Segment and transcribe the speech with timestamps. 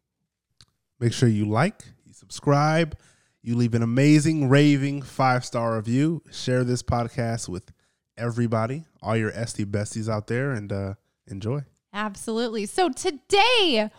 [1.00, 2.98] Make sure you like, you subscribe,
[3.42, 6.24] you leave an amazing, raving five star review.
[6.32, 7.74] Share this podcast with
[8.18, 10.94] everybody, all your esty besties out there, and uh,
[11.28, 11.64] enjoy.
[11.92, 12.66] Absolutely.
[12.66, 13.90] So today,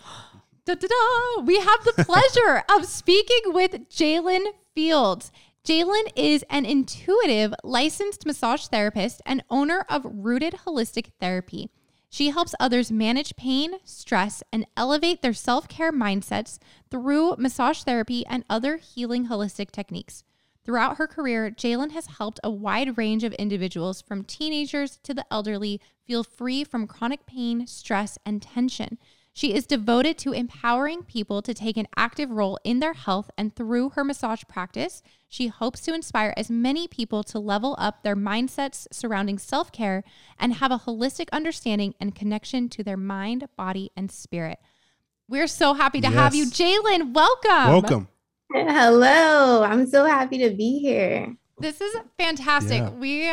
[0.65, 5.31] da, da, da, we have the pleasure of speaking with Jalen Fields.
[5.63, 11.71] Jalen is an intuitive licensed massage therapist and owner of Rooted Holistic Therapy.
[12.09, 16.59] She helps others manage pain, stress, and elevate their self care mindsets
[16.91, 20.25] through massage therapy and other healing holistic techniques.
[20.65, 25.27] Throughout her career, Jalen has helped a wide range of individuals from teenagers to the
[25.31, 28.97] elderly feel free from chronic pain, stress, and tension.
[29.37, 33.55] She is devoted to empowering people to take an active role in their health, and
[33.55, 38.15] through her massage practice, she hopes to inspire as many people to level up their
[38.15, 40.05] mindsets surrounding self care
[40.39, 44.61] and have a holistic understanding and connection to their mind, body, and spirit.
[45.29, 46.53] We're so happy to have you, Yes.
[46.53, 47.13] Jalen.
[47.13, 47.73] Welcome.
[47.73, 48.09] Welcome.
[48.53, 51.35] Hello, I'm so happy to be here.
[51.59, 52.79] This is fantastic.
[52.79, 52.91] Yeah.
[52.91, 53.33] We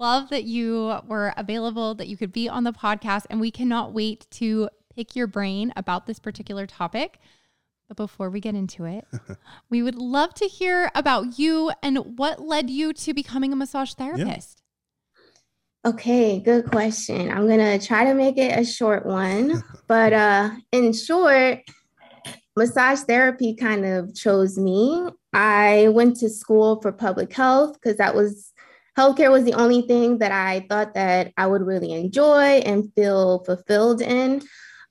[0.00, 3.92] love that you were available, that you could be on the podcast, and we cannot
[3.92, 7.18] wait to pick your brain about this particular topic.
[7.88, 9.06] But before we get into it,
[9.70, 13.92] we would love to hear about you and what led you to becoming a massage
[13.94, 14.62] therapist.
[15.84, 17.30] Okay, good question.
[17.30, 21.58] I'm gonna try to make it a short one, but uh, in short,
[22.56, 25.08] massage therapy kind of chose me.
[25.32, 28.52] I went to school for public health because that was
[28.96, 33.42] healthcare was the only thing that I thought that I would really enjoy and feel
[33.44, 34.42] fulfilled in.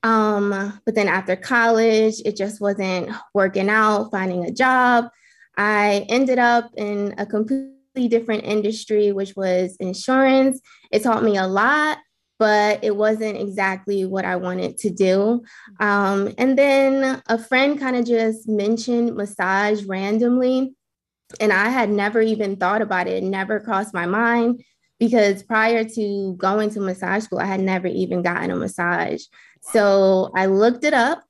[0.03, 5.09] Um, but then after college, it just wasn't working out, finding a job.
[5.57, 10.59] I ended up in a completely different industry, which was insurance.
[10.91, 11.99] It taught me a lot,
[12.39, 15.43] but it wasn't exactly what I wanted to do.
[15.79, 20.73] Um, and then a friend kind of just mentioned massage randomly.
[21.39, 24.63] And I had never even thought about it, it never crossed my mind
[25.01, 29.23] because prior to going to massage school, I had never even gotten a massage.
[29.61, 31.23] So I looked it up.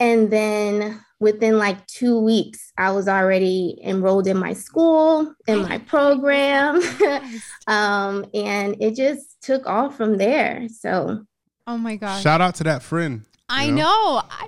[0.00, 5.76] And then within like two weeks, I was already enrolled in my school, in my
[5.94, 6.80] program.
[7.66, 10.66] um, and it just took off from there.
[10.70, 11.26] So
[11.66, 12.22] Oh my gosh.
[12.22, 13.26] Shout out to that friend.
[13.50, 13.74] I know.
[13.76, 14.22] know?
[14.30, 14.46] I,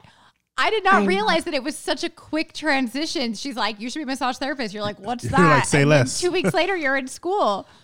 [0.57, 1.07] I did not I know.
[1.09, 3.35] realize that it was such a quick transition.
[3.35, 4.73] She's like, you should be a massage therapist.
[4.73, 5.57] You're like, what's You're that?
[5.57, 7.67] like, "Say And less." Two weeks later, you're in school.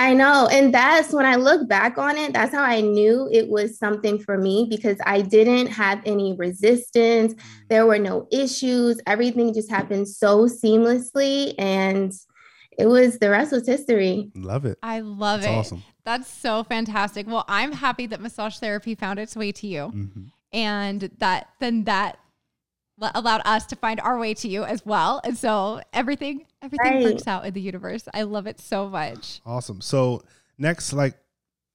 [0.00, 0.48] I know.
[0.50, 4.18] And that's when I look back on it, that's how I knew it was something
[4.20, 7.34] for me because I didn't have any resistance.
[7.68, 9.00] There were no issues.
[9.08, 11.54] Everything just happened so seamlessly.
[11.58, 12.12] And
[12.78, 14.30] it was the rest was history.
[14.36, 14.78] Love it.
[14.84, 15.58] I love That's it.
[15.58, 15.82] awesome.
[16.04, 17.26] That's so fantastic.
[17.26, 20.30] Well, I'm happy that massage therapy found its way to you Mhm.
[20.52, 22.18] and that then that
[23.00, 25.20] allowed us to find our way to you as well.
[25.24, 27.04] And so everything Everything Right.
[27.04, 28.04] works out in the universe.
[28.12, 29.40] I love it so much.
[29.46, 29.80] Awesome.
[29.80, 30.22] So
[30.58, 31.16] next, like,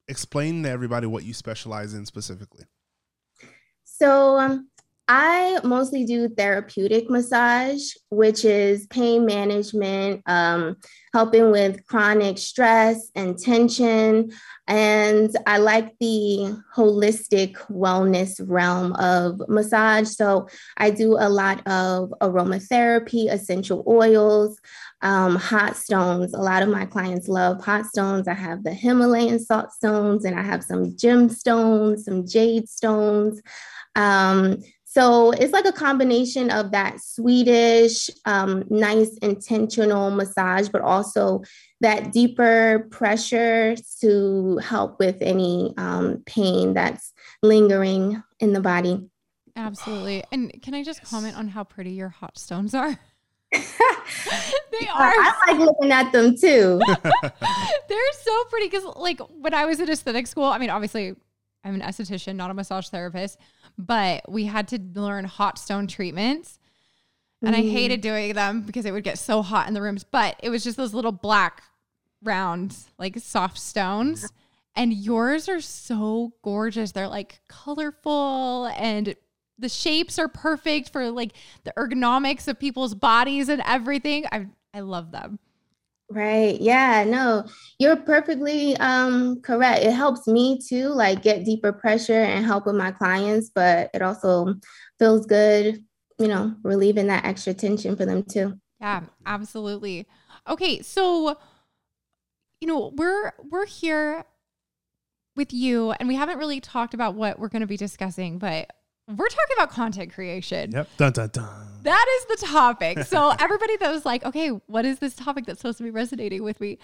[0.08, 2.64] explain to everybody what you specialize in specifically.
[3.84, 4.68] So um,
[5.06, 10.76] I mostly do therapeutic massage, which is pain management, um,
[11.12, 14.30] helping with chronic stress and tension.
[14.66, 20.08] And I like the holistic wellness realm of massage.
[20.08, 20.48] So
[20.78, 24.58] I do a lot of aromatherapy, essential oils,
[25.02, 26.32] um, hot stones.
[26.32, 28.26] A lot of my clients love hot stones.
[28.26, 33.42] I have the Himalayan salt stones, and I have some gemstones, some jade stones.
[33.96, 34.62] Um,
[34.94, 41.42] so it's like a combination of that Swedish, um, nice intentional massage, but also
[41.80, 47.12] that deeper pressure to help with any um, pain that's
[47.42, 49.04] lingering in the body.
[49.56, 50.22] Absolutely.
[50.30, 52.96] And can I just comment on how pretty your hot stones are?
[53.50, 53.58] they
[54.94, 55.10] are.
[55.10, 56.80] I like looking at them too.
[57.88, 61.16] They're so pretty because, like, when I was at aesthetic school, I mean, obviously,
[61.64, 63.38] I'm an esthetician, not a massage therapist,
[63.78, 66.58] but we had to learn hot stone treatments.
[67.42, 67.70] And I Mm.
[67.72, 70.04] hated doing them because it would get so hot in the rooms.
[70.04, 71.62] But it was just those little black,
[72.22, 74.30] round, like soft stones.
[74.76, 76.92] And yours are so gorgeous.
[76.92, 79.14] They're like colorful and
[79.58, 81.32] the shapes are perfect for like
[81.64, 84.24] the ergonomics of people's bodies and everything.
[84.32, 85.38] I I love them.
[86.10, 86.60] Right.
[86.60, 87.46] Yeah, no,
[87.78, 89.84] you're perfectly um correct.
[89.84, 94.02] It helps me too, like get deeper pressure and help with my clients, but it
[94.02, 94.54] also
[94.98, 95.82] feels good,
[96.18, 98.58] you know, relieving that extra tension for them too.
[98.80, 100.06] Yeah, absolutely.
[100.46, 101.38] Okay, so
[102.60, 104.24] you know, we're we're here
[105.36, 108.72] with you and we haven't really talked about what we're going to be discussing, but
[109.08, 110.70] we're talking about content creation.
[110.70, 110.88] Yep.
[110.96, 111.73] Dun dun dun.
[111.84, 113.04] That is the topic.
[113.04, 116.42] So everybody that was like, okay, what is this topic that's supposed to be resonating
[116.42, 116.78] with me?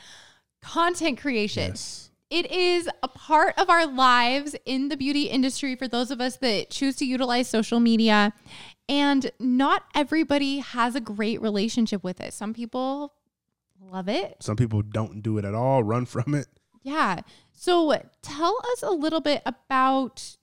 [0.62, 1.70] Content creation.
[1.70, 2.10] Yes.
[2.28, 6.36] It is a part of our lives in the beauty industry for those of us
[6.36, 8.32] that choose to utilize social media.
[8.88, 12.32] And not everybody has a great relationship with it.
[12.32, 13.14] Some people
[13.80, 14.36] love it.
[14.40, 15.82] Some people don't do it at all.
[15.82, 16.46] Run from it.
[16.82, 17.20] Yeah.
[17.52, 20.36] So tell us a little bit about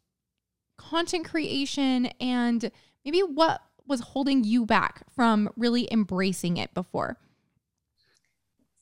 [0.77, 2.69] content creation and
[3.05, 7.17] maybe what was holding you back from really embracing it before.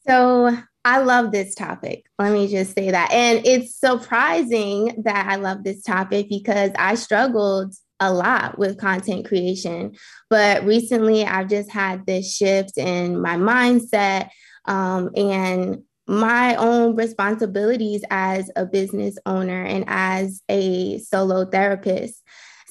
[0.07, 2.05] So I love this topic.
[2.19, 3.11] Let me just say that.
[3.11, 9.25] And it's surprising that I love this topic because I struggled a lot with content
[9.25, 9.95] creation.
[10.29, 14.29] But recently, I've just had this shift in my mindset
[14.65, 22.21] um, and my own responsibilities as a business owner and as a solo therapist.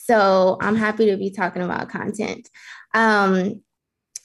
[0.07, 2.51] So I'm happy to be talking about content.
[2.93, 3.63] Um,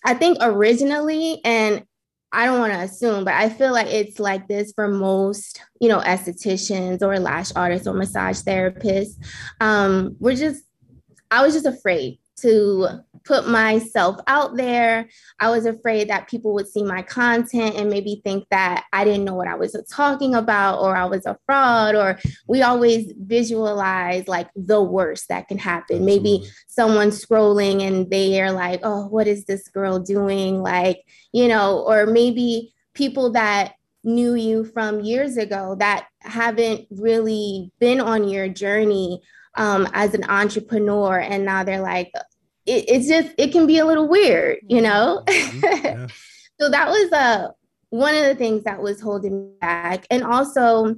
[0.04, 1.86] I think originally, and
[2.34, 5.88] I don't want to assume, but I feel like it's like this for most, you
[5.88, 9.16] know, estheticians or lash artists or massage therapists.
[9.62, 10.64] Um, we're just,
[11.32, 15.08] I was just afraid to put myself out there.
[15.40, 19.26] I was afraid that people would see my content and maybe think that I didn't
[19.26, 24.28] know what I was talking about or I was a fraud or we always visualize
[24.28, 26.06] like the worst that can happen.
[26.06, 30.62] Maybe someone scrolling and they are like, oh, what is this girl doing?
[30.62, 37.72] Like, you know, or maybe people that knew you from years ago that haven't really
[37.80, 39.22] been on your journey
[39.56, 41.20] um, as an entrepreneur.
[41.20, 42.12] And now they're like,
[42.70, 45.24] it, it's just, it can be a little weird, you know?
[45.28, 45.84] Mhm.
[45.84, 46.08] Yeah.
[46.60, 47.50] so that was uh,
[47.90, 50.06] one of the things that was holding me back.
[50.12, 50.96] And also,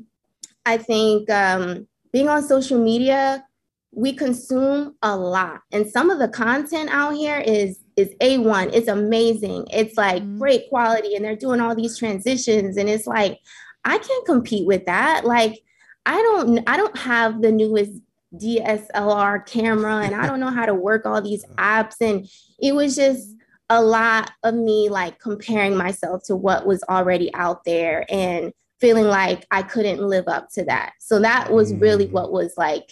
[0.65, 3.45] I think um, being on social media,
[3.93, 8.69] we consume a lot, and some of the content out here is is a one.
[8.73, 9.67] It's amazing.
[9.71, 10.39] It's like Mhm.
[10.39, 13.37] great quality, and they're doing all these transitions, and it's like
[13.83, 15.25] I can't compete with that.
[15.25, 15.59] Like
[16.05, 17.91] I don't I don't have the newest
[18.35, 22.27] DSLR camera, and I don't know how to work all these apps, and
[22.59, 23.35] it was just
[23.69, 29.05] a lot of me like comparing myself to what was already out there and feeling
[29.05, 30.93] like I couldn't live up to that.
[30.99, 32.11] So that was really Mm.
[32.11, 32.91] what was like,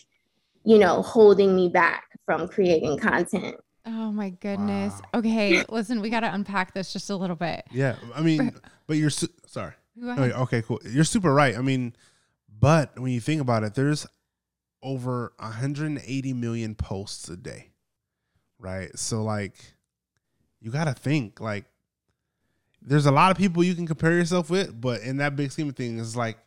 [0.64, 3.58] you know, holding me back from creating content.
[3.86, 4.94] Oh my goodness.
[5.14, 5.20] Wow.
[5.20, 7.66] Okay, listen, we got to unpack this just a little bit.
[7.72, 7.96] Yeah.
[8.16, 8.54] I mean,
[8.88, 9.74] but you're su- sorry.
[10.00, 10.30] Go Oh, ahead.
[10.30, 10.80] yeah, okay, cool.
[10.86, 11.58] You're super right.
[11.58, 11.94] I mean,
[12.60, 14.06] but when you think about it, there's
[14.82, 17.70] over 180 million posts a day,
[18.58, 18.98] right?
[18.98, 19.56] So like,
[20.62, 21.66] you got to think like,
[22.82, 25.70] there's a lot of people you can compare yourself with, but in that big scheme
[25.70, 26.38] of things, it's like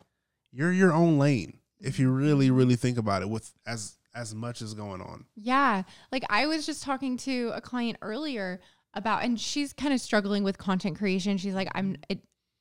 [0.51, 3.29] you're your own lane if you really, really think about it.
[3.29, 5.83] With as as much as going on, Yeah.
[6.11, 8.61] Like I was just talking to a client earlier
[8.93, 11.37] about, and she's kind of struggling with content creation.
[11.37, 12.19] She's like, I'm, it,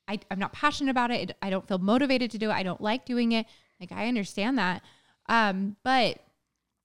[0.09, 1.37] I, I'm not passionate about it.
[1.43, 2.55] I don't feel motivated to do it.
[2.55, 3.47] I don't like doing it.
[3.81, 4.83] Like, I understand that.
[5.27, 6.19] Um, but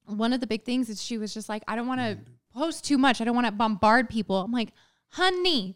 [0.05, 2.17] one of the big things is she was just like, I don't want to
[2.53, 3.21] post too much.
[3.21, 4.41] I don't want to bombard people.
[4.41, 4.69] I'm like,
[5.09, 5.75] honey,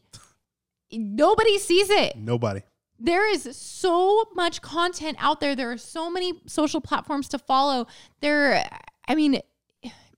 [0.92, 2.16] nobody sees it.
[2.18, 2.62] Nobody.
[3.00, 5.56] There is so much content out there.
[5.56, 7.88] There are so many social platforms to follow.
[8.22, 8.64] There,
[9.08, 9.42] I mean,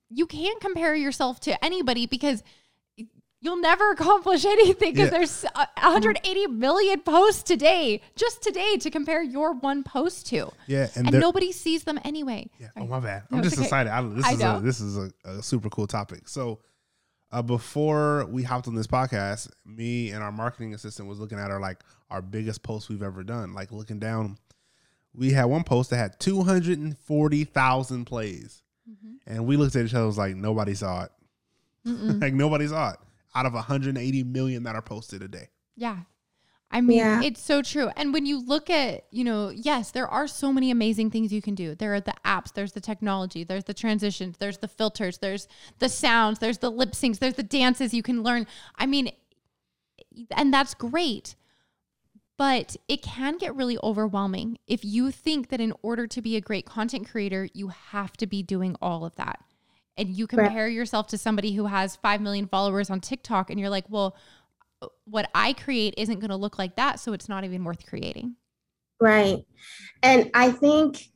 [0.10, 2.44] you can't compare yourself to anybody because
[3.44, 5.18] you'll never accomplish anything because Yeah.
[5.18, 10.52] there's uh, 180 million posts today, just today, to compare your one post to.
[10.66, 12.50] Yeah, and, And, nobody sees them anyway.
[12.60, 12.68] Yeah.
[12.74, 12.86] Sorry.
[12.86, 13.24] Oh my bad.
[13.30, 13.64] No, I'm just okay.
[13.66, 13.92] excited.
[13.92, 16.28] I, this I is a this is a, a super cool topic.
[16.30, 16.60] So,
[17.32, 21.52] uh, before we hopped on this podcast, me and our marketing assistant was looking at
[21.52, 23.54] our like our biggest post we've ever done.
[23.54, 24.38] Like looking down,
[25.14, 29.14] we had one post that had 240,000 plays, Mm-hmm.
[29.34, 31.12] and we looked at each other and was like, nobody saw it.
[31.86, 32.98] like nobody saw it
[33.36, 35.50] out of 180 million that are posted a day.
[35.76, 36.00] Yeah.
[36.72, 37.22] I mean, Yeah.
[37.22, 37.90] it's so true.
[37.96, 41.42] And when you look at, you know, yes, there are so many amazing things you
[41.42, 41.76] can do.
[41.76, 45.48] There are the apps, there's the technology, there's the transitions, there's the filters, there's
[45.78, 48.48] the sounds, there's the lip syncs, there's the dances you can learn.
[48.76, 49.12] I mean,
[50.32, 51.36] and that's great.
[52.38, 56.42] But it can get really overwhelming if you think that in order to be a
[56.42, 59.40] great content creator, you have to be doing all of that.
[59.98, 60.46] And you Right.
[60.46, 64.16] compare yourself to somebody who has 5 million followers on TikTok and you're like, well,
[65.06, 67.00] what I create isn't going to look like that.
[67.00, 68.36] So it's not even worth creating.
[69.00, 69.46] Right.
[70.02, 71.10] And I think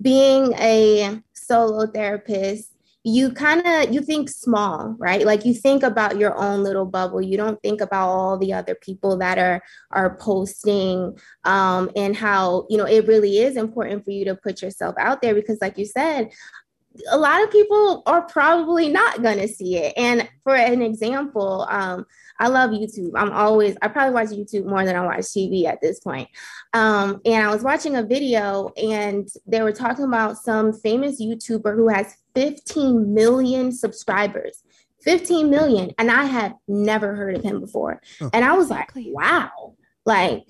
[0.00, 2.70] being a solo therapist,
[3.06, 5.26] you kind of you think small, right?
[5.26, 7.20] Like you think about your own little bubble.
[7.20, 12.66] You don't think about all the other people that are are posting um and how,
[12.70, 15.76] you know, it really is important for you to put yourself out there because like
[15.76, 16.30] you said,
[17.10, 19.94] a lot of people are probably not going to see it.
[19.96, 22.06] And for an example, um,
[22.38, 23.12] I love YouTube.
[23.16, 26.28] I'm always, I probably watch YouTube more than I watch TV at this point.
[26.72, 31.74] Um, and I was watching a video and they were talking about some famous YouTuber
[31.74, 34.62] who has 15 million subscribers.
[35.02, 35.90] 15 million.
[35.98, 38.00] And I had never heard of him before.
[38.18, 38.30] Huh.
[38.32, 39.12] And I was Exactly.
[39.12, 39.74] like, wow,
[40.06, 40.44] like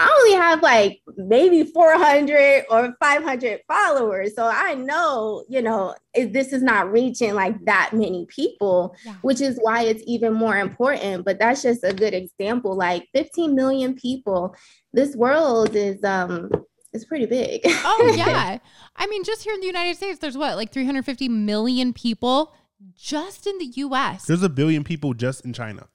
[0.00, 4.34] I only have like maybe 400 or 500 followers.
[4.36, 9.14] So I know, you know, it, this is not reaching like that many people, Yeah.
[9.22, 11.24] which is why it's even more important.
[11.24, 12.76] But that's just a good example.
[12.76, 14.54] Like 15 million people,
[14.92, 16.48] this world is, um,
[16.92, 17.62] is pretty big.
[17.66, 18.58] Oh, yeah.
[18.94, 22.54] I mean, just here in the United States, there's what, like 350 million people
[22.94, 24.26] just in the US.
[24.26, 25.88] There's a billion people just in China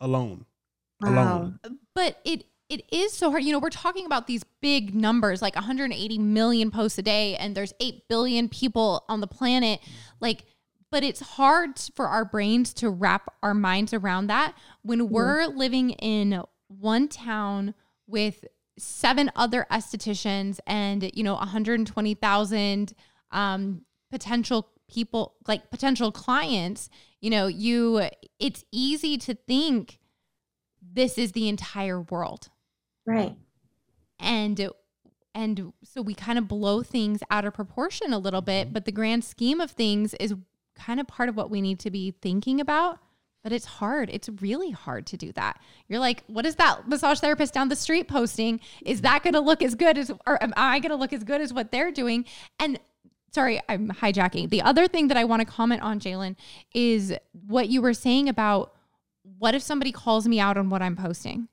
[0.00, 0.44] alone.
[1.02, 1.58] Alone.
[1.94, 3.44] but it it is so hard.
[3.44, 7.54] You know, we're talking about these big numbers, like 180 million posts a day, and
[7.54, 9.80] there's 8 billion people on the planet.
[10.20, 10.44] Like,
[10.90, 15.90] but it's hard for our brains to wrap our minds around that when we're living
[15.90, 17.74] in one town
[18.06, 18.44] with
[18.78, 22.94] seven other estheticians and, you know, 120,000
[23.32, 26.88] um, potential people, like potential clients.
[27.20, 28.08] You know, you,
[28.38, 29.98] it's easy to think
[30.80, 32.48] this is the entire world
[33.08, 33.36] Right.
[34.20, 34.70] and
[35.34, 38.92] and so we kind of blow things out of proportion a little bit but the
[38.92, 40.34] grand scheme of things is
[40.74, 42.98] kind of part of what we need to be thinking about
[43.44, 44.10] but it's hard.
[44.12, 45.60] It's really hard to do that.
[45.88, 48.60] You're like what is that massage therapist down the street posting?
[48.84, 51.24] Is that going to look as good as or am i going to look as
[51.24, 52.24] good as what they're doing?
[52.58, 52.78] And
[53.32, 54.50] sorry i'm hijacking.
[54.50, 56.36] The other thing that i want to comment on jalen
[56.74, 57.14] is
[57.46, 58.74] what you were saying about
[59.38, 61.48] what if somebody calls me out on what i'm posting?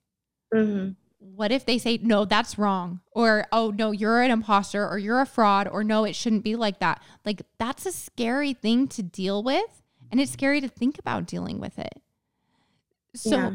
[0.54, 0.90] Hmm
[1.34, 5.22] what if they say no that's wrong or oh no you're an imposter or you're
[5.22, 9.01] a fraud or no it shouldn't be like that like that's a scary thing to
[9.01, 12.00] deal with and it's scary to think about dealing with it
[13.15, 13.51] so Yeah.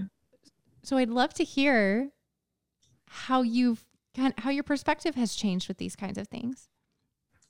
[0.83, 2.11] so i'd love to hear
[3.07, 3.85] how you've
[4.17, 6.69] kind how your perspective has changed with these kinds of things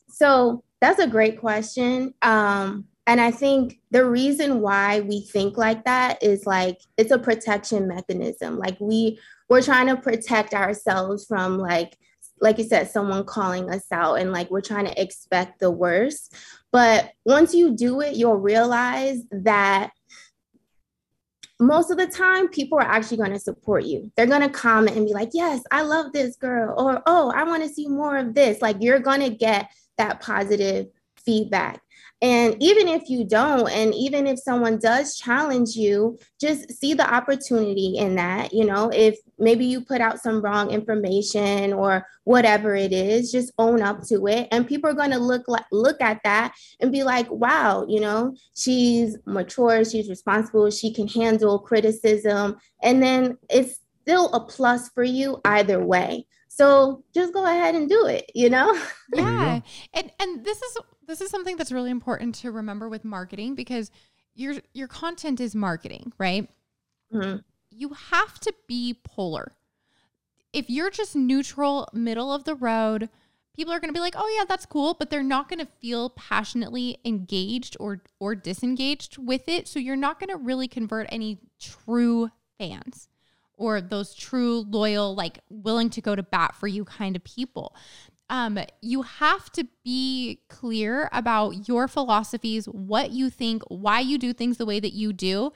[0.09, 2.15] So that's a great question.
[2.23, 7.19] Um, and I think the reason why we think like that is like it's a
[7.19, 8.59] protection mechanism.
[8.59, 9.19] Like we
[9.51, 11.99] we're trying to protect ourselves from like
[12.43, 16.35] like you said, someone calling us out and like we're trying to expect the worst.
[16.73, 19.91] But once you do it, you'll realize that
[21.59, 24.11] most of the time people are actually going to support you.
[24.17, 27.45] They're going to comment and be like, "Yes, I love this girl," or "Oh, I
[27.45, 31.83] want to see more of this." Like you're going to get that positive feedback.
[32.23, 37.15] And even if you don't, and even if someone does challenge you, just see the
[37.15, 38.53] opportunity in that.
[38.53, 43.53] You know, if maybe you put out some wrong information or whatever it is, just
[43.57, 44.49] own up to it.
[44.53, 48.01] And people are going to look like look at that and be like, wow, you
[48.01, 52.57] know, she's mature, she's responsible, she can handle criticism.
[52.83, 56.27] And then it's still a plus for you either way.
[56.61, 58.79] So just go ahead and do it, you know?
[59.15, 59.61] Yeah.
[59.93, 63.91] And and this is this is something that's really important to remember with marketing because
[64.35, 66.49] your your content is marketing, right?
[67.13, 67.39] Mm-hmm.
[67.71, 69.53] You have to be polar.
[70.53, 73.09] If you're just neutral, middle of the road,
[73.57, 75.73] people are going to be like, "Oh yeah, that's cool," but they're not going to
[75.81, 79.67] feel passionately engaged or or disengaged with it.
[79.67, 83.09] So you're not going to really convert any true fans
[83.61, 87.77] or those true loyal like willing to go to bat for you kind of people
[88.31, 94.33] um, you have to be clear about your philosophies, what you think, why you do
[94.33, 95.53] things the way that you do.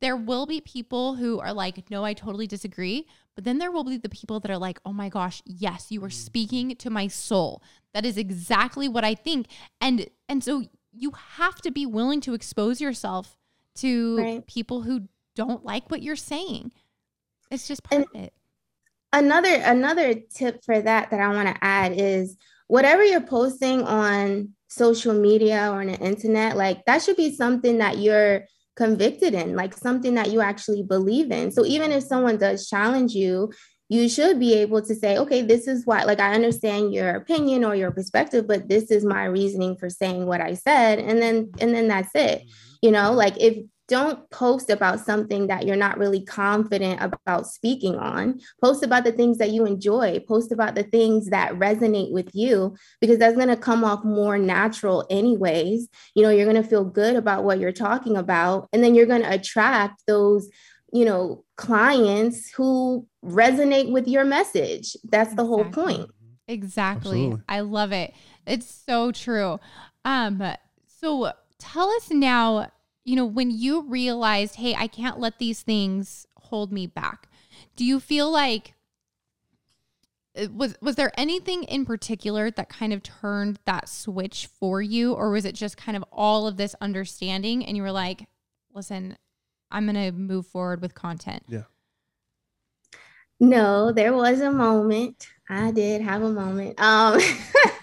[0.00, 3.08] There will be people who are like, no, I totally disagree.
[3.34, 6.04] But then there will be the people that are like, oh my gosh, yes, you
[6.04, 7.60] are speaking to my soul.
[7.92, 9.48] That is exactly what I think.
[9.80, 13.36] And and so you have to be willing to expose yourself
[13.76, 14.46] to Right.
[14.46, 16.72] people who don't like what you're saying.
[17.52, 18.32] It's just part of it.
[19.12, 24.54] another another tip for that that I want to add is whatever you're posting on
[24.68, 29.54] social media or on the internet, like that should be something that you're convicted in,
[29.54, 31.50] like something that you actually believe in.
[31.50, 33.52] So even if someone does challenge you,
[33.90, 37.62] you should be able to say, okay, this is why, like, I understand your opinion
[37.62, 40.98] or your perspective, but this is my reasoning for saying what I said.
[40.98, 42.40] And then, and then that's it.
[42.40, 42.72] Mm-hmm.
[42.80, 43.58] You know, like if
[43.92, 48.40] don't post about something that you're not really confident about speaking on.
[48.58, 50.18] Post about the things that you enjoy.
[50.26, 54.38] Post about the things that resonate with you because that's going to come off more
[54.38, 55.88] natural, anyways.
[56.14, 58.66] You know, you're going to feel good about what you're talking about.
[58.72, 60.48] And then you're going to attract those,
[60.90, 64.96] you know, clients who resonate with your message.
[65.04, 66.10] That's the whole point.
[66.48, 67.24] Exactly.
[67.26, 67.44] Absolutely.
[67.46, 68.14] I love it.
[68.46, 69.60] It's so true.
[70.04, 70.42] Um
[70.86, 72.70] so tell us now,
[73.04, 77.28] you know, when you realized, "Hey, I can't let these things hold me back."
[77.76, 78.74] Do you feel like
[80.36, 85.12] uh, was was there anything in particular that kind of turned that switch for you
[85.12, 88.26] or was it just kind of all of this understanding and you were like,
[88.72, 89.16] "Listen,
[89.70, 91.64] I'm going to move forward with content." Yeah.
[93.40, 95.26] No, there was a moment.
[95.50, 96.80] I did have a moment.
[96.80, 97.20] Um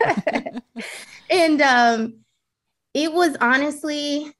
[1.29, 2.13] and um
[2.93, 4.33] it was honestly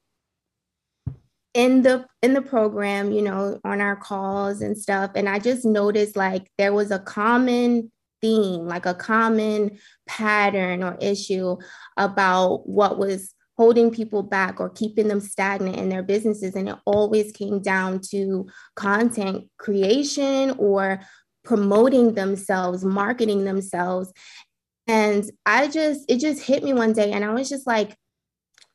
[1.53, 5.65] in the in the program, you know, on our calls and stuff and I just
[5.65, 11.57] noticed like there was a common theme, like a common pattern or issue
[11.97, 16.75] about what was holding people back or keeping them stagnant in their businesses and it
[16.85, 21.01] always came down to content creation or
[21.43, 24.13] promoting themselves, marketing themselves.
[24.88, 27.97] And I just, it just hit me one day and I was just like,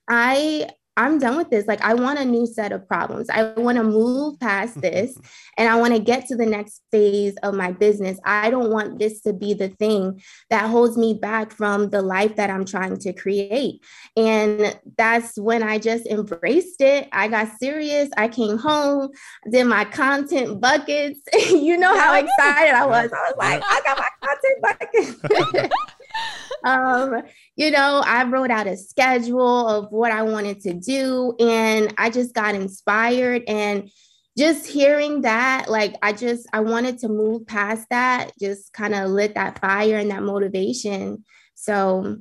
[0.06, 1.66] I, I'm done with this.
[1.66, 3.28] Like, I want a new set of problems.
[3.28, 5.16] I want to move past this
[5.58, 8.18] and I want to get to the next phase of my business.
[8.24, 12.36] I don't want this to be the thing that holds me back from the life
[12.36, 13.80] that I'm trying to create.
[14.16, 17.08] And that's when I just embraced it.
[17.12, 18.10] I got serious.
[18.16, 19.10] I came home,
[19.50, 21.20] did my content buckets.
[21.50, 23.10] you know how excited I was.
[23.12, 25.70] I was like, I got my content buckets.
[26.64, 27.22] um,
[27.56, 32.10] you know, I wrote out a schedule of what I wanted to do, and I
[32.10, 33.42] just got inspired.
[33.46, 33.90] And
[34.36, 39.10] just hearing that, like, I just I wanted to move past that, just kind of
[39.10, 41.24] lit that fire and that motivation.
[41.54, 42.16] So,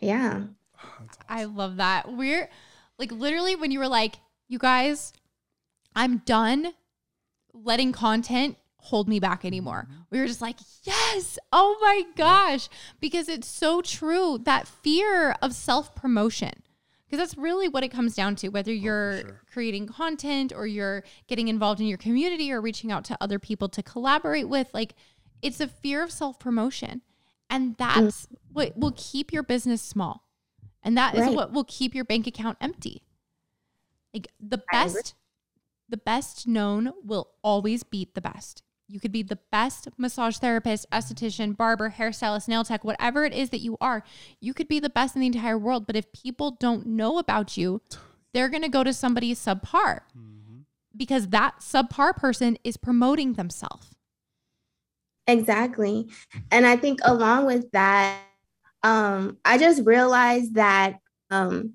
[0.00, 0.44] yeah.
[1.28, 2.12] I love that.
[2.12, 2.48] We're
[2.98, 5.12] like literally when you were like, you guys,
[5.94, 6.72] I'm done
[7.52, 9.88] letting content hold me back anymore.
[10.10, 12.68] We were just like, yes, oh my gosh.
[13.00, 16.62] Because it's so true that fear of self promotion.
[17.06, 21.48] Because that's really what it comes down to, whether you're creating content or you're getting
[21.48, 24.68] involved in your community or reaching out to other people to collaborate with.
[24.72, 24.94] Like,
[25.42, 27.02] it's a fear of self promotion.
[27.48, 30.28] And that's what will keep your business small.
[30.84, 31.34] And that is Right.
[31.34, 33.02] what will keep your bank account empty.
[34.14, 35.14] Like the best,
[35.88, 38.62] the best known will always beat the best.
[38.90, 43.50] You could be the best massage therapist, esthetician, barber, hairstylist, nail tech, whatever it is
[43.50, 44.02] that you are.
[44.40, 47.56] You could be the best in the entire world, but if people don't know about
[47.56, 47.82] you,
[48.34, 50.00] they're going to go to somebody subpar
[50.96, 53.94] because that subpar person is promoting themselves.
[55.28, 56.08] Exactly.
[56.50, 58.20] And I think along with that,
[58.82, 60.98] um, I just realized that
[61.30, 61.74] um,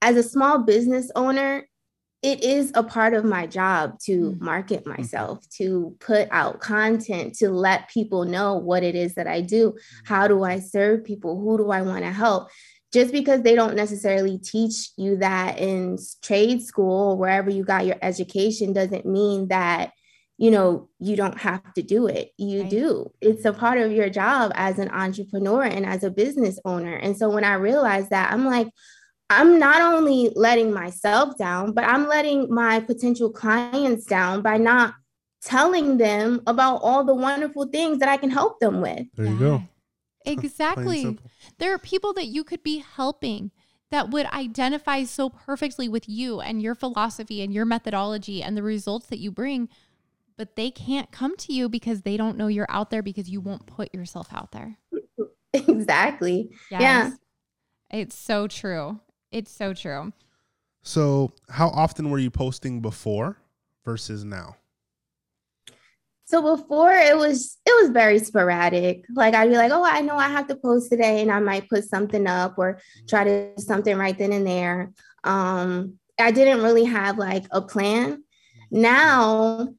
[0.00, 1.66] as a small business owner,
[2.22, 4.40] it is a part of my job to Mm.
[4.40, 5.64] market myself, mm-hmm.
[5.64, 9.70] to put out content, to let people know what it is that I do.
[9.70, 10.06] Mm-hmm.
[10.14, 11.40] How do I serve people?
[11.40, 12.48] Who do I want to help?
[12.92, 17.86] Just because they don't necessarily teach you that in trade school or wherever you got
[17.86, 19.92] your education doesn't mean that
[20.36, 22.70] you know you don't have to do it you Right.
[22.70, 26.94] do it's a part of your job as an entrepreneur and as a business owner
[26.94, 28.68] and so when i realized that i'm like
[29.30, 34.94] I'm not only letting myself down, but I'm letting my potential clients down by not
[35.40, 39.06] telling them about all the wonderful things that I can help them with.
[39.14, 39.62] There you go.
[40.26, 40.34] Yeah.
[40.34, 41.18] Plain and Exactly.
[41.58, 43.52] There are people that you could be helping
[43.90, 48.62] that would identify so perfectly with you and your philosophy and your methodology and the
[48.62, 49.70] results that you bring,
[50.36, 53.40] but they can't come to you because they don't know you're out there because you
[53.40, 54.76] won't put yourself out there.
[55.54, 56.50] exactly.
[56.70, 57.12] Yeah.
[57.90, 59.00] It's so true.
[59.32, 60.12] It's so true.
[60.82, 63.36] So, how often were you posting before
[63.84, 64.56] versus now?
[66.30, 69.04] So before it was it was very sporadic.
[69.12, 71.68] Like I'd be like, oh, I know I have to post today, and I might
[71.68, 74.92] put something up or try to do something right then and there.
[75.24, 78.22] Um, I didn't really have like a plan.
[78.70, 79.74] Now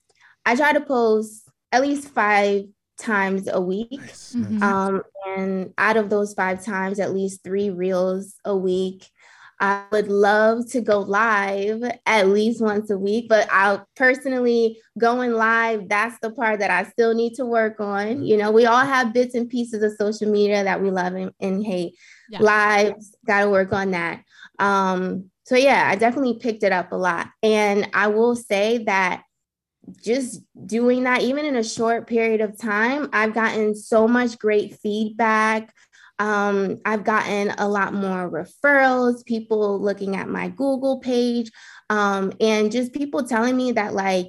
[0.45, 2.65] I try to post at least five
[2.97, 3.89] times a week.
[3.91, 4.35] Nice.
[4.35, 4.61] Nice.
[4.61, 9.07] Um, and out of those five times, at least three reels a week.
[9.61, 15.33] I would love to go live at least once a week, but I personally going
[15.33, 18.23] live, that's the part that I still need to work on.
[18.23, 21.31] You know, we all have bits and pieces of social media that we love and,
[21.39, 21.93] and hate.
[22.31, 22.41] Yeah.
[22.41, 24.23] Lives, got to work on that.
[24.57, 27.27] Um, so yeah, I definitely picked it up a lot.
[27.43, 29.23] And I will say that
[30.03, 34.79] just doing that, even in a short period of time, I've gotten so much great
[34.79, 35.71] feedback.
[36.21, 41.51] Um, I've gotten a lot more referrals, people looking at my Google page,
[41.89, 44.27] um, and just people telling me that, like,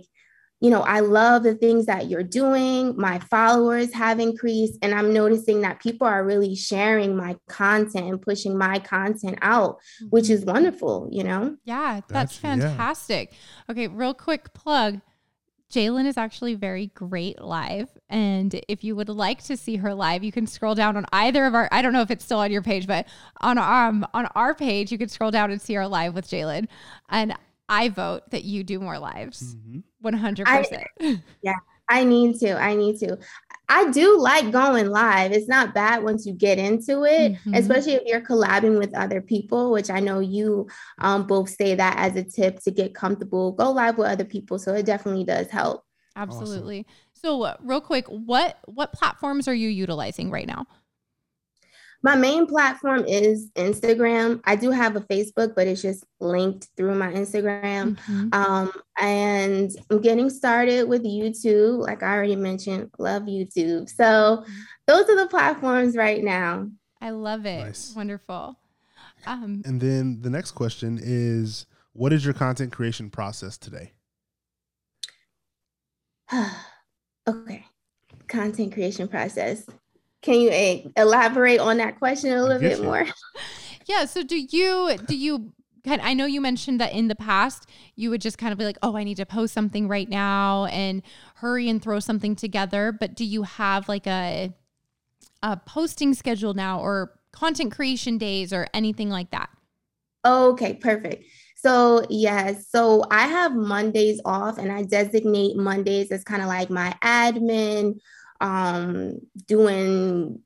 [0.62, 2.96] you know, I love the things that you're doing.
[2.96, 8.22] My followers have increased, and I'm noticing that people are really sharing my content and
[8.22, 9.78] pushing my content out,
[10.08, 11.56] which is wonderful, you know?
[11.64, 12.68] Yeah, that's, That's- yeah.
[12.68, 13.34] fantastic.
[13.68, 15.02] Okay, real quick plug.
[15.72, 17.88] Jalen is actually very great live.
[18.10, 21.46] And if you would like to see her live, you can scroll down on either
[21.46, 23.06] of our I don't know if it's still on your page, but
[23.40, 26.68] on um on our page, you can scroll down and see our live with Jalen.
[27.08, 27.34] And
[27.68, 29.56] I vote that you do more lives.
[29.56, 29.82] Mhm.
[30.00, 31.22] One hundred percent.
[31.42, 31.54] Yeah,
[31.88, 32.60] I need to.
[32.60, 33.16] I need to.
[33.68, 35.32] I do like going live.
[35.32, 37.56] It's not bad once you get into it, Mhm.
[37.58, 41.96] especially if you're collabing with other people, which I know you um, both say that
[41.98, 43.52] as a tip to get comfortable.
[43.52, 44.58] Go live with other people.
[44.58, 45.84] So it definitely does help.
[46.16, 46.86] Absolutely.
[47.14, 50.66] So uh, real quick, what what platforms are you utilizing right now?
[52.04, 54.40] My main platform is Instagram.
[54.44, 57.96] I do have a Facebook, but it's just linked through my Instagram.
[57.96, 58.34] Mhm.
[58.34, 61.78] Um, and I'm getting started with YouTube.
[61.78, 63.88] Like I already mentioned, love YouTube.
[63.88, 64.44] So
[64.86, 66.68] those are the platforms right now.
[67.00, 67.64] I love it.
[67.64, 67.94] Nice.
[67.94, 68.58] Wonderful.
[69.26, 73.92] Um, And then the next question is what is your content creation process today?
[77.28, 77.66] okay.
[78.28, 79.66] Content creation process.
[80.22, 82.84] Can you elaborate on that question a little bit you.
[82.84, 83.06] more?
[83.86, 84.04] Yeah.
[84.04, 85.52] So do you do you
[85.84, 88.64] kind I know you mentioned that in the past you would just kind of be
[88.64, 91.02] like, oh, I need to post something right now and
[91.34, 92.92] hurry and throw something together.
[92.92, 94.54] But do you have like a
[95.42, 99.50] a posting schedule now or content creation days or anything like that?
[100.24, 101.24] Okay, perfect.
[101.56, 106.70] So, yes, so I have Mondays off and I designate Mondays as kind of like
[106.70, 108.00] my admin,
[108.42, 110.40] um, doing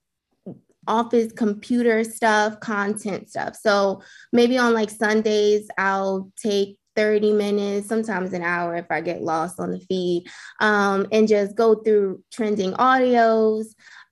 [0.86, 3.56] office computer stuff, content stuff.
[3.56, 9.22] So, maybe on like Sundays, I'll take 30 minutes, sometimes an hour if I get
[9.22, 10.26] lost on the feed,
[10.60, 13.66] um, and just go through trending audios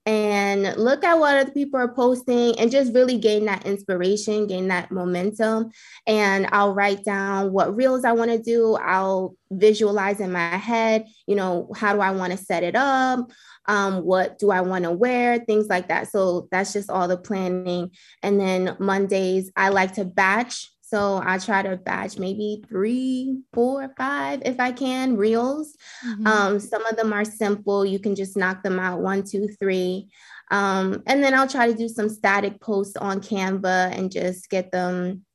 [0.05, 4.67] and look at what other people are posting and just really gain that inspiration, gain
[4.67, 5.71] that momentum.
[6.05, 8.75] And I'll write down what reels I want to do.
[8.75, 13.31] I'll visualize in my head, you know, how do I want to set it up?
[13.67, 15.39] Um, what do I want to wear?
[15.39, 16.11] Things like that.
[16.11, 17.91] So that's just all the planning.
[18.21, 20.71] And then Mondays, I like to batch.
[20.87, 25.75] So I try to batch maybe three, four, five, if I can, reels.
[26.05, 26.27] Mhm.
[26.27, 27.83] Um, some of them are simple.
[27.85, 30.09] You can just knock them out one, two, three.
[30.51, 34.71] Um, and then I'll try to do some static posts on Canva and just get
[34.71, 35.25] them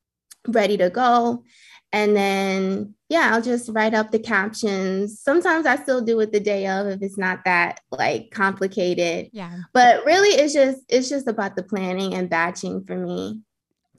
[0.47, 1.43] ready to go.
[1.93, 5.21] And then, yeah, I'll just write up the captions.
[5.21, 9.31] Sometimes I still do it the day of if it's not that like complicated.
[9.33, 9.59] yeah.
[9.73, 13.41] But really it's just it's just about the planning and batching for me.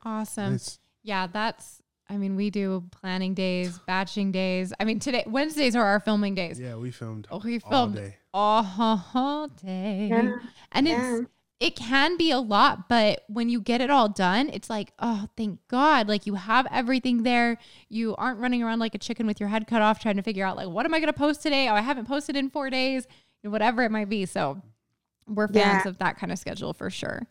[0.06, 0.54] Awesome.
[0.54, 0.80] Nice.
[1.04, 4.74] Yeah, that's I mean, we do planning days, batching days.
[4.80, 6.60] I mean, today Wednesdays are our filming days.
[6.60, 7.26] Yeah, we filmed.
[7.32, 8.18] Oh, we all filmed day.
[8.34, 10.08] all day.
[10.12, 10.34] Yeah.
[10.74, 11.18] And Yeah.
[11.20, 11.28] it's
[11.62, 15.28] it can be a lot, but when you get it all done, it's like, oh,
[15.38, 16.08] thank God.
[16.10, 17.58] Like you have everything there.
[17.88, 20.44] You aren't running around like a chicken with your head cut off trying to figure
[20.44, 21.70] out like what am I gonna post today?
[21.70, 23.08] Oh, I haven't posted in four days,
[23.44, 24.26] whatever it might be.
[24.26, 24.62] So
[25.28, 25.90] we're fans Yeah.
[25.90, 27.28] of that kind of schedule for sure.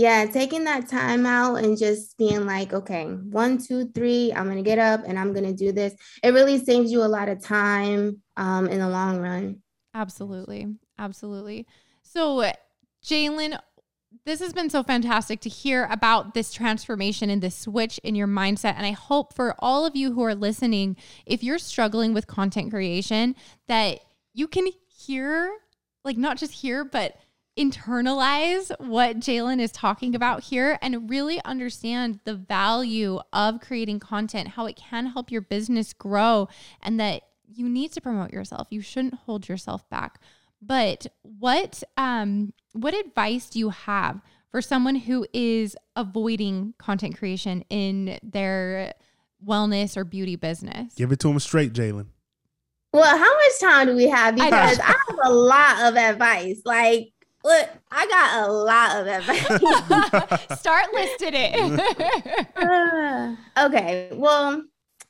[0.00, 4.62] Yeah, taking that time out and just being like, okay, one, two, three, I'm gonna
[4.62, 5.94] get up and I'm gonna do this.
[6.22, 9.60] It really saves you a lot of time um, in the long run.
[9.92, 10.68] Absolutely.
[10.98, 11.66] Absolutely.
[12.02, 12.50] So,
[13.04, 13.60] Jalen,
[14.24, 18.26] this has been so fantastic to hear about this transformation and this switch in your
[18.26, 18.76] mindset.
[18.78, 22.70] And I hope for all of you who are listening, if you're struggling with content
[22.70, 23.36] creation,
[23.68, 23.98] that
[24.32, 25.52] you can hear,
[26.06, 27.18] like not just hear, but
[27.58, 34.48] internalize what Jalen is talking about here and really understand the value of creating content,
[34.48, 36.48] how it can help your business grow,
[36.82, 38.68] and that you need to promote yourself.
[38.70, 40.20] You shouldn't hold yourself back.
[40.62, 47.64] But what um what advice do you have for someone who is avoiding content creation
[47.70, 48.92] in their
[49.44, 50.94] wellness or beauty business?
[50.94, 52.06] Give it to them straight, Jalen.
[52.92, 54.34] Well, how much time do we have?
[54.40, 54.44] I.
[54.44, 56.60] Because I, have a lot of advice.
[56.64, 57.12] Like,
[57.44, 59.06] look, I got a lot of
[60.48, 60.60] advice.
[60.60, 62.46] Start listing it.
[62.56, 64.62] Uh, okay, well,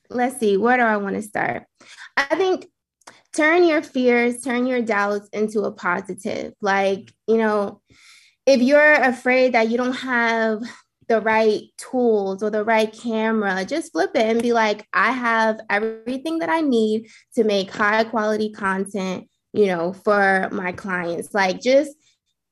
[0.08, 0.56] let's see.
[0.56, 1.64] Where do I want to start?
[2.16, 2.66] I think
[3.34, 6.54] turn your fears, turn your doubts into a positive.
[6.60, 7.80] Like, you know,
[8.46, 10.62] if you're afraid that you don't have
[11.08, 15.60] the right tools or the right camera, just flip it and be like, I have
[15.68, 21.34] everything that I need to make high quality content, you know, for my clients.
[21.34, 21.94] Like, just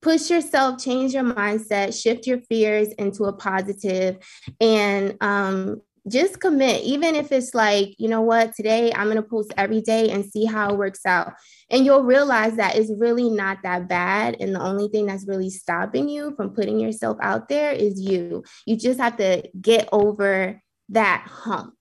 [0.00, 4.18] push yourself, change your mindset, shift your fears into a positive,
[4.60, 6.82] and um, just commit.
[6.82, 10.24] Even if it's like, you know what, today I'm going to post every day and
[10.24, 11.32] see how it works out.
[11.70, 14.36] And you'll realize that it's really not that bad.
[14.40, 18.44] And the only thing that's really stopping you from putting yourself out there is you.
[18.66, 21.74] You just have to get over that hump,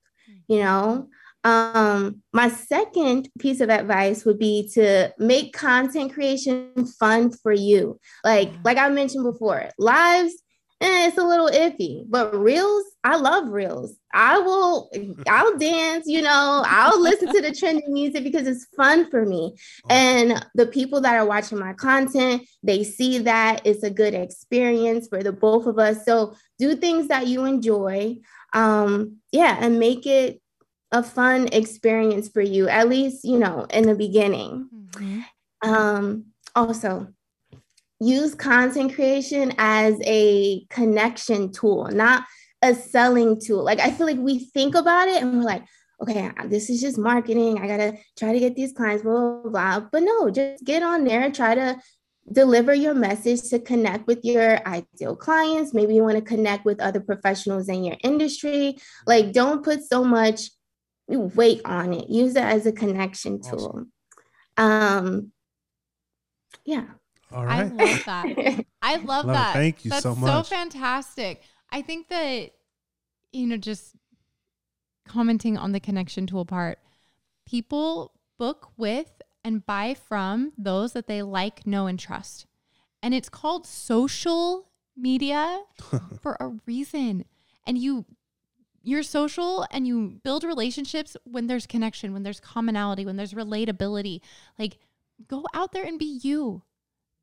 [0.48, 1.08] you know?
[1.44, 7.98] Um, my second piece of advice would be to make content creation fun for you.
[8.24, 10.34] Like, like I mentioned before, lives,
[10.80, 13.96] eh, it's a little iffy, but reels, I love reels.
[14.12, 14.90] I will,
[15.28, 19.54] I'll dance, you know, I'll listen to the trending music because it's fun for me.
[19.88, 25.08] And the people that are watching my content, they see that it's a good experience
[25.08, 26.04] for the both of us.
[26.04, 28.16] So do things that you enjoy.
[28.52, 30.40] Um, yeah, and make it
[30.92, 34.68] a fun experience for you, at least, you know, in the beginning.
[34.72, 35.24] Mhm.
[35.62, 36.24] Um,
[36.54, 37.08] also,
[38.00, 42.24] use content creation as a connection tool, not
[42.62, 43.62] a selling tool.
[43.62, 45.64] Like, I feel like we think about it and we're like,
[46.00, 47.58] okay, this is just marketing.
[47.60, 49.88] I got to try to get these clients, blah, blah, blah.
[49.90, 51.76] But no, just get on there and try to
[52.30, 55.74] deliver your message to connect with your ideal clients.
[55.74, 58.78] Maybe you want to connect with other professionals in your industry.
[59.06, 60.50] Like, don't put so much
[61.16, 62.08] weight on it.
[62.08, 63.86] Use it as a connection tool.
[64.56, 65.32] Um,
[66.64, 66.84] yeah.
[67.32, 68.64] All I love that.
[68.82, 69.32] I love, Love it.
[69.32, 69.52] that.
[69.54, 70.30] Thank you That's so much.
[70.30, 71.42] So fantastic.
[71.70, 72.50] I think that,
[73.32, 73.94] you know, just
[75.06, 76.78] commenting on the connection tool part,
[77.46, 82.46] people book with and buy from those that they like, know, and trust.
[83.02, 85.60] And it's called social media
[86.20, 87.24] for a reason.
[87.66, 88.06] And you
[88.82, 94.20] you're social and you build relationships when there's connection, when there's commonality, when there's relatability.
[94.58, 94.78] Like
[95.26, 96.62] go out there and be you.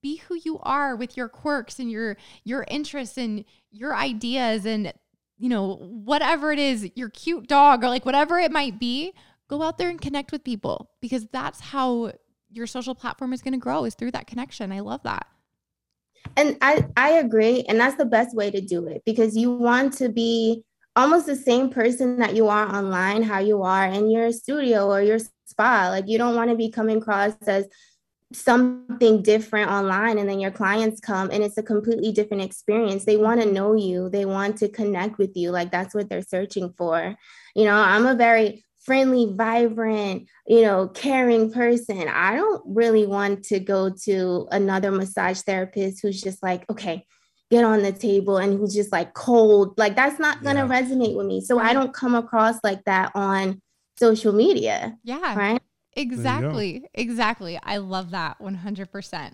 [0.01, 4.93] Be who you are with your quirks and your your interests and your ideas and
[5.37, 9.13] you know whatever it is, your cute dog or like whatever it might be,
[9.47, 12.11] go out there and connect with people because that's how
[12.51, 14.71] your social platform is going to grow is through that connection.
[14.71, 15.27] I love that.
[16.37, 17.63] And I, I agree.
[17.67, 20.63] And that's the best way to do it because you want to be
[20.95, 25.01] almost the same person that you are online, how you are in your studio or
[25.01, 25.89] your spa.
[25.89, 27.67] Like you don't want to be coming across as
[28.33, 33.05] something different online and then your clients come and it's a completely different experience.
[33.05, 34.09] They want to know you.
[34.09, 35.51] They want to connect with you.
[35.51, 37.15] Like that's what they're searching for.
[37.55, 42.07] You know i'm a very friendly vibrant you know caring person.
[42.07, 47.05] I don't really want to go to another massage therapist who's just like okay
[47.51, 50.67] get on the table and who's just like cold like that's not going to Yeah.
[50.81, 53.61] resonate with me so i don't come across like that on
[53.99, 55.35] social media Yeah.
[55.37, 55.61] right
[55.97, 56.83] Exactly.
[56.93, 57.57] Exactly.
[57.63, 59.33] I love that 100%.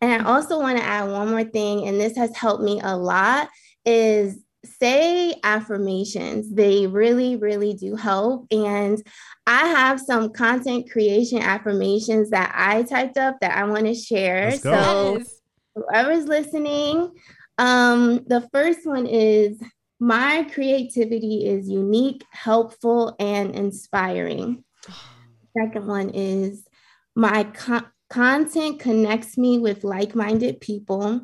[0.00, 2.96] And I also want to add one more thing, and this has helped me a
[2.96, 3.50] lot,
[3.84, 6.50] is say affirmations.
[6.50, 8.46] They really, really do help.
[8.50, 9.02] And
[9.46, 14.48] I have some content creation affirmations that I typed up that I want to share.
[14.48, 14.70] Let's go.
[14.72, 15.35] So Yes.
[15.76, 17.12] Whoever's listening,
[17.58, 19.60] um, the first one is
[20.00, 24.64] my creativity is unique, helpful, and inspiring.
[25.58, 26.66] Second one is
[27.14, 31.20] my con- content connects me with like minded people.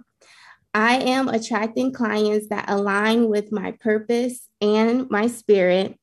[0.74, 5.98] I am attracting clients that align with my purpose and my spirit.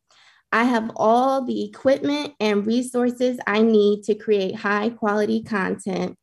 [0.52, 6.18] I have all the equipment and resources I need to create high quality content.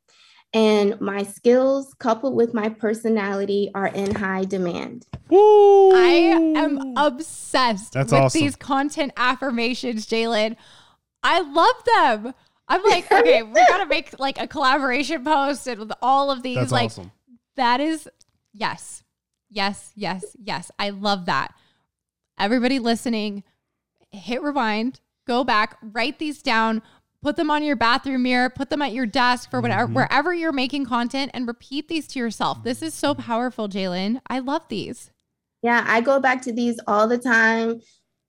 [0.53, 5.07] And my skills, coupled with my personality, are in high demand.
[5.29, 5.93] Woo!
[5.93, 6.09] I
[6.57, 8.41] am obsessed That's with awesome.
[8.41, 10.57] these content affirmations, Jalen.
[11.23, 12.35] I love them.
[12.69, 16.57] I'm like, okay, we gotta make like a collaboration post and with all of these.
[16.57, 17.13] That's like awesome.
[17.57, 18.09] that is
[18.53, 19.03] yes,
[19.51, 20.71] yes, yes, yes.
[20.79, 21.55] I love that.
[22.39, 23.45] Everybody listening,
[24.11, 26.83] hit rewind, go back, write these down,
[27.27, 29.95] put them on your bathroom mirror, put them at your desk for whatever Mm-hmm.
[29.95, 32.63] wherever you're making content, and repeat these to yourself.
[32.63, 34.21] This is so powerful, Jalen.
[34.29, 35.11] I love these.
[35.61, 37.81] Yeah, I go back to these all the time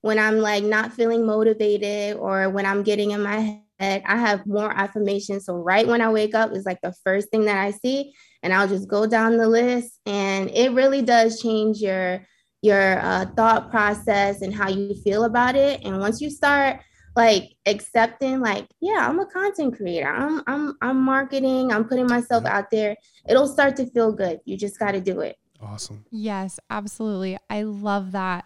[0.01, 4.01] when I'm like not feeling motivated or when I'm getting in my head.
[4.03, 5.45] I have more affirmations.
[5.45, 8.51] So, right when I wake up is like the first thing that I see, and
[8.51, 9.99] I'll just go down the list.
[10.07, 12.25] And it really does change your
[12.63, 15.81] your uh, thought process and how you feel about it.
[15.85, 16.81] And once you start
[17.17, 20.07] like accepting, like, yeah, I'm a content creator.
[20.07, 21.73] I'm I'm I'm marketing.
[21.73, 22.95] I'm putting myself out there.
[23.27, 24.39] It'll start to feel good.
[24.45, 25.35] You just got to do it.
[25.59, 26.05] Awesome.
[26.11, 27.39] Yes, absolutely.
[27.49, 28.45] I love that.